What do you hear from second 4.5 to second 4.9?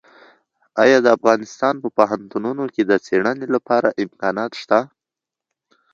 شته؟